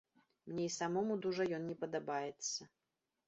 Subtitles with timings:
[0.51, 2.61] Мне і самому дужа ён не падабаецца.